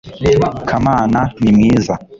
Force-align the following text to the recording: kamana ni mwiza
kamana 0.69 1.21
ni 1.41 1.51
mwiza 1.57 1.93